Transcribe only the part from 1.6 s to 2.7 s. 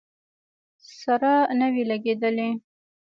وې لګېدلې.